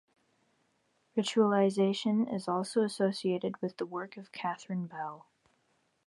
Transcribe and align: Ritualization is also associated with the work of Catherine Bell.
Ritualization 1.15 2.25
is 2.33 2.47
also 2.47 2.81
associated 2.81 3.61
with 3.61 3.77
the 3.77 3.85
work 3.85 4.17
of 4.17 4.31
Catherine 4.31 4.87
Bell. 4.87 5.27